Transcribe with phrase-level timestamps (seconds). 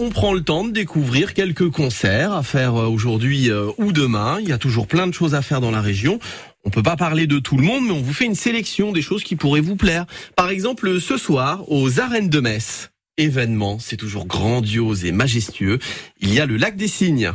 [0.00, 4.38] on prend le temps de découvrir quelques concerts à faire euh, aujourd'hui euh, ou demain.
[4.40, 6.18] Il y a toujours plein de choses à faire dans la région.
[6.64, 9.02] On peut pas parler de tout le monde, mais on vous fait une sélection des
[9.02, 10.06] choses qui pourraient vous plaire.
[10.36, 12.90] Par exemple, ce soir, aux arènes de Metz.
[13.18, 15.78] Événement, c'est toujours grandiose et majestueux.
[16.20, 17.32] Il y a le lac des Cygnes.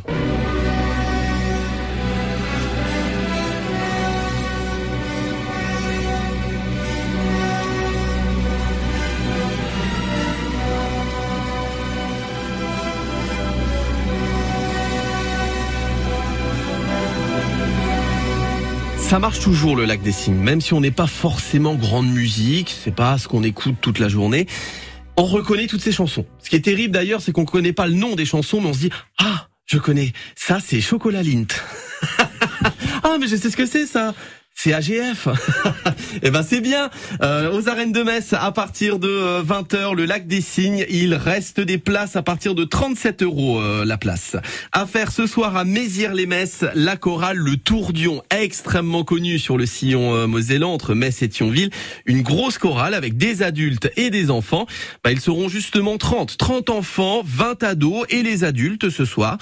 [19.05, 22.75] Ça marche toujours le lac des Cygnes, même si on n'est pas forcément grande musique,
[22.83, 24.47] c'est pas ce qu'on écoute toute la journée.
[25.15, 26.25] On reconnaît toutes ces chansons.
[26.43, 28.73] Ce qui est terrible d'ailleurs, c'est qu'on connaît pas le nom des chansons, mais on
[28.73, 30.11] se dit ah, je connais.
[30.35, 31.45] Ça, c'est Chocolat Lint.
[33.03, 34.15] ah, mais je sais ce que c'est ça.
[34.65, 35.27] C'est AGF.
[36.23, 36.89] eh ben c'est bien.
[37.21, 41.13] Euh, aux arènes de Metz, à partir de 20h, euh, le lac des Cygnes, il
[41.13, 44.37] reste des places à partir de 37 euros euh, la place.
[44.71, 50.27] À faire ce soir à Mézières-les-Metz, la chorale Le Tourdion, extrêmement connue sur le sillon
[50.27, 51.69] mosellan entre Metz et Thionville.
[52.07, 54.65] Une grosse chorale avec des adultes et des enfants.
[55.03, 56.37] Bah, ils seront justement 30.
[56.37, 59.37] 30 enfants, 20 ados et les adultes ce soir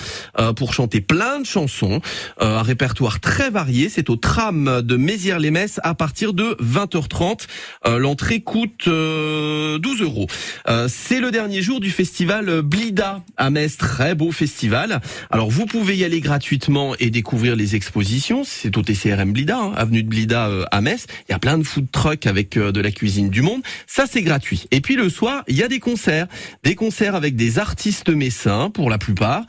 [0.58, 2.02] pour chanter plein de chansons.
[2.42, 3.88] un répertoire très varié.
[3.88, 7.46] C'est au tram de Mézières-les-Messes à partir de 20h30.
[7.86, 10.26] Euh, l'entrée coûte 12 euh, euros.
[10.68, 13.78] Euh, c'est le dernier jour du festival Blida à Metz.
[13.78, 15.02] Très beau festival.
[15.30, 18.44] Alors vous pouvez y aller gratuitement et découvrir les expositions.
[18.44, 21.06] C'est au TCRM Blida, hein, avenue de Blida à Metz.
[21.30, 23.62] Il y a plein de food trucks avec de la cuisine du monde.
[23.86, 24.66] Ça c'est gratuit.
[24.72, 26.26] Et puis le soir, il y a des concerts.
[26.64, 29.46] Des concerts avec des artistes messins pour la plupart.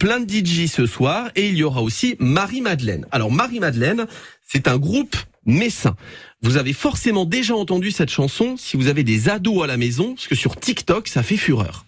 [0.00, 1.30] plein de DJ ce soir.
[1.36, 3.06] Et il y aura aussi Marie-Madeleine.
[3.12, 4.08] Alors Marie-Madeleine,
[4.44, 5.96] c'est un groupe messin.
[6.42, 10.14] Vous avez forcément déjà entendu cette chanson si vous avez des ados à la maison,
[10.14, 11.84] parce que sur TikTok, ça fait fureur.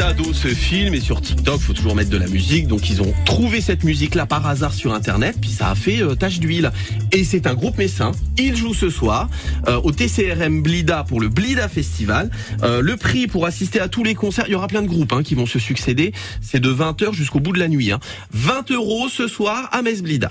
[0.00, 2.66] Ados ce film et sur TikTok, faut toujours mettre de la musique.
[2.66, 6.14] Donc ils ont trouvé cette musique-là par hasard sur Internet, puis ça a fait euh,
[6.14, 6.70] tache d'huile.
[7.10, 8.12] Et c'est un groupe messin.
[8.38, 9.28] Il joue ce soir
[9.68, 12.30] euh, au TCRM Blida pour le Blida Festival.
[12.62, 15.12] Euh, le prix pour assister à tous les concerts, il y aura plein de groupes
[15.12, 16.12] hein, qui vont se succéder.
[16.40, 17.92] C'est de 20h jusqu'au bout de la nuit.
[17.92, 18.00] Hein.
[18.32, 20.30] 20 euros ce soir à Metz Blida.